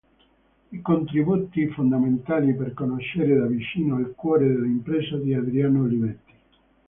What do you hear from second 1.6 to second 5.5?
fondamentali per conoscere da vicino il cuore dell'impresa di